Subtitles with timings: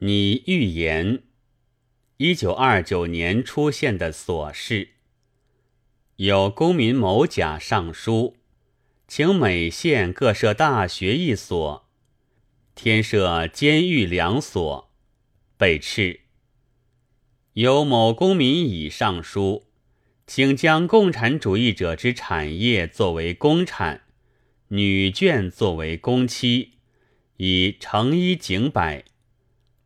[0.00, 1.24] 拟预言
[2.18, 4.90] 一九二九年出现的琐事。
[6.14, 8.36] 有公民某甲上书，
[9.08, 11.88] 请每县各设大学一所，
[12.76, 14.92] 添设监狱两所，
[15.56, 16.20] 被斥。
[17.54, 19.64] 有某公民乙上书，
[20.28, 24.02] 请将共产主义者之产业作为公产，
[24.68, 26.74] 女眷作为公妻，
[27.38, 29.04] 以成衣景百，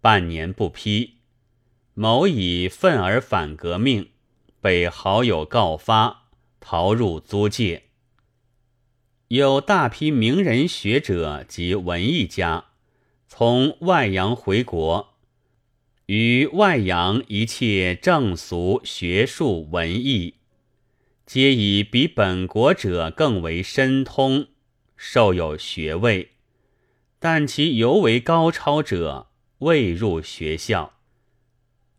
[0.03, 1.15] 半年不批。
[1.95, 4.11] 某以愤而反革命，
[4.61, 6.19] 被好友告发。
[6.65, 7.87] 逃入租界，
[9.27, 12.67] 有大批名人学者及文艺家
[13.27, 15.15] 从外洋回国，
[16.07, 20.35] 于外洋一切正俗学术文艺，
[21.27, 24.47] 皆以比本国者更为深通，
[24.97, 26.31] 受有学位，
[27.19, 29.32] 但其尤为高超者
[29.63, 30.95] 未入学校。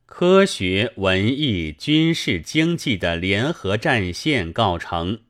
[0.05, 5.21] 科学、文艺、军事、经济的联合战线告成。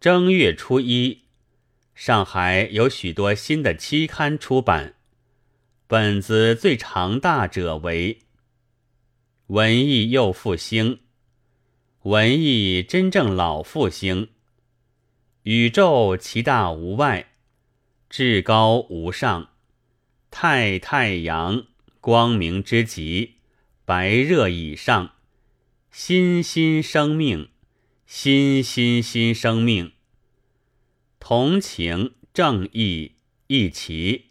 [0.00, 1.22] 正月初一，
[1.94, 4.96] 上海有许多新的期刊出版，
[5.86, 8.14] 本子最长大者为
[9.46, 10.94] 《文艺又复兴》，
[12.02, 14.30] 文艺真正老复兴。
[15.44, 17.28] 宇宙其大无外，
[18.10, 19.50] 至高无上，
[20.38, 21.64] 太太阳
[21.98, 23.36] 光明之极。
[23.86, 25.14] 白热以上，
[25.90, 27.48] 新新生命，
[28.04, 29.92] 新新新生命。
[31.18, 33.14] 同情正义
[33.46, 34.26] 一齐，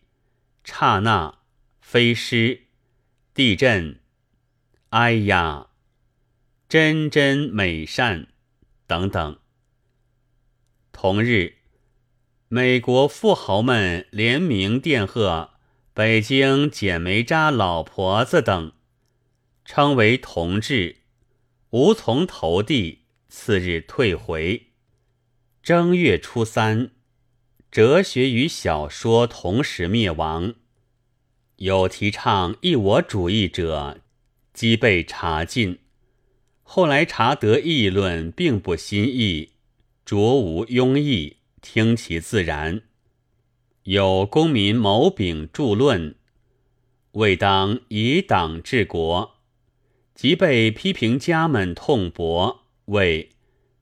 [0.63, 1.39] 刹那
[1.81, 2.65] 飞失，
[3.33, 3.99] 地震，
[4.89, 5.69] 哎呀，
[6.69, 8.27] 真真美善
[8.85, 9.39] 等等。
[10.91, 11.55] 同日，
[12.47, 15.54] 美国富豪们联名电贺
[15.95, 18.73] 北京剪梅扎老婆子等。
[19.63, 20.97] 称为同志，
[21.69, 23.03] 无从投递。
[23.29, 24.71] 次日退回。
[25.63, 26.91] 正月初三，
[27.71, 30.55] 哲学与小说同时灭亡。
[31.57, 34.01] 有提倡一我主义者，
[34.53, 35.79] 即被查禁。
[36.61, 39.51] 后来查得议论并不新意，
[40.05, 42.81] 着无庸议，听其自然。
[43.85, 46.15] 有公民某丙著论，
[47.11, 49.35] 未当以党治国。
[50.15, 53.29] 即被批评家们痛驳，谓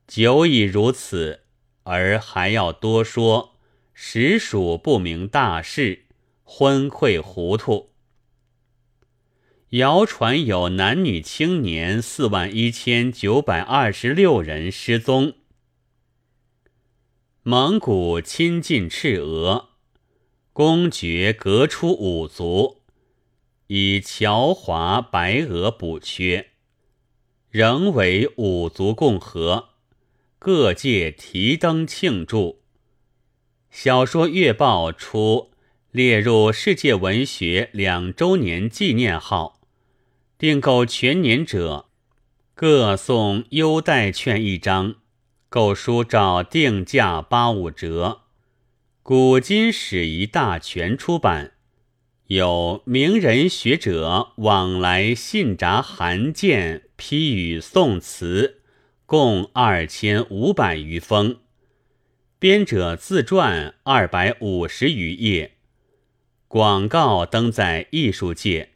[0.05, 1.43] 久已如此，
[1.83, 3.55] 而还要多说，
[3.93, 6.07] 实属不明大事，
[6.43, 7.91] 昏聩糊涂。
[9.69, 15.35] 谣传有男女青年四万一千九百二十六人失踪。
[17.43, 19.69] 蒙古亲近赤俄，
[20.55, 22.83] 公爵革出五族。
[23.65, 26.51] 以侨华白俄补缺，
[27.49, 29.69] 仍为五族共和，
[30.37, 32.61] 各界提灯庆祝。
[33.71, 35.49] 小说月报出
[35.89, 39.59] 列入世界文学两周年纪念号，
[40.37, 41.87] 订购全年者
[42.53, 44.97] 各送优待券一张，
[45.49, 48.22] 购书照定价八五折。
[49.05, 51.51] 古今史一大全出版。
[52.27, 58.61] 有名人学者往来信札函件批语宋词，
[59.05, 61.41] 共二千五百余封。
[62.39, 65.57] 编者自传二百五十余页。
[66.47, 68.69] 广告登在艺术界，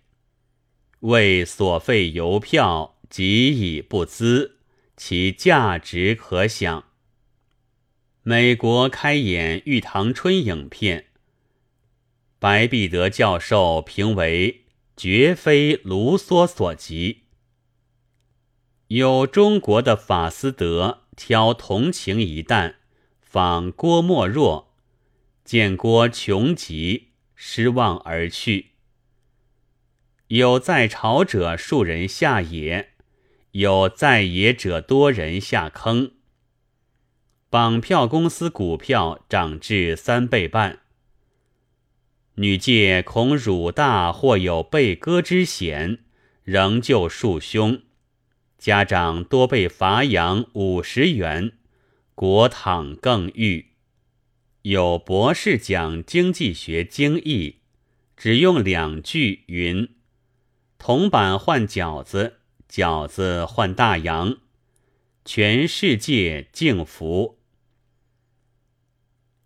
[0.99, 4.57] 为所费邮票极已不资，
[4.97, 6.83] 其价值可想。
[8.29, 11.05] 美国开演《玉堂春》影片。
[12.39, 14.65] 白璧德教授评为
[14.97, 17.21] 绝非卢梭所及。
[18.87, 22.75] 有中国的法斯德挑同情一担，
[23.21, 24.73] 访郭沫若，
[25.45, 28.71] 见郭穷极，失望而去。
[30.27, 32.89] 有在朝者数人下野，
[33.51, 36.11] 有在野者多人下坑。
[37.49, 40.79] 绑票公司股票涨至三倍半。
[42.35, 45.99] 女界恐乳大或有被割之险，
[46.43, 47.81] 仍旧束胸。
[48.57, 51.53] 家长多被罚洋五十元，
[52.15, 53.67] 国躺更郁。
[54.63, 57.61] 有博士讲经济学经义，
[58.17, 59.95] 只用两句云：
[60.77, 64.37] 铜板换饺子，饺子换大洋，
[65.23, 67.36] 全世界敬服。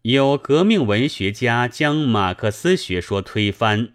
[0.03, 3.94] 有革命文学家将马克思学说推翻，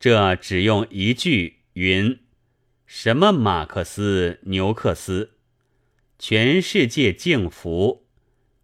[0.00, 2.18] 这只用一句云：
[2.86, 5.32] 什么马克思、牛克斯，
[6.18, 8.06] 全世界敬服，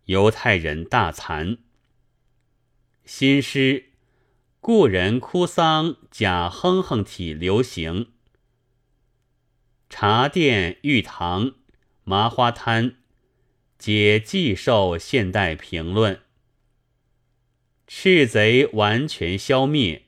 [0.07, 1.59] 犹太人大残。
[3.05, 3.91] 新诗，
[4.59, 8.13] 故人哭丧，假哼哼体流行。
[9.91, 11.53] 茶店、玉堂、
[12.05, 12.97] 麻花摊，
[13.77, 16.23] 皆寄受现代评论。
[18.01, 20.03] 赤贼完全消灭。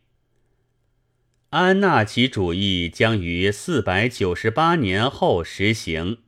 [1.48, 6.19] 安纳奇主义将于四百九十八年后实行。